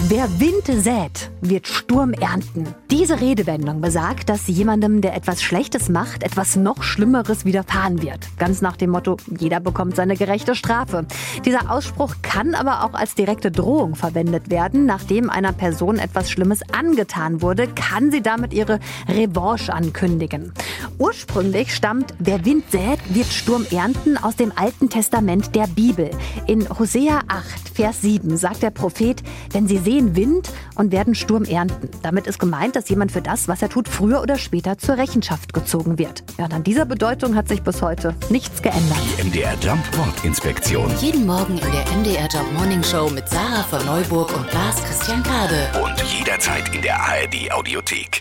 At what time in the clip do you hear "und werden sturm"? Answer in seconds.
30.74-31.44